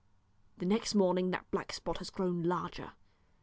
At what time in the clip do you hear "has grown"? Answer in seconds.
1.99-2.41